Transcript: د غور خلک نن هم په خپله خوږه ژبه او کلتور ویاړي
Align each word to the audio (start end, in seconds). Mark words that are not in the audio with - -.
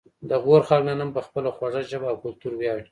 د 0.29 0.31
غور 0.43 0.61
خلک 0.67 0.83
نن 0.89 0.99
هم 1.03 1.11
په 1.15 1.21
خپله 1.27 1.49
خوږه 1.55 1.81
ژبه 1.91 2.07
او 2.09 2.17
کلتور 2.23 2.53
ویاړي 2.55 2.79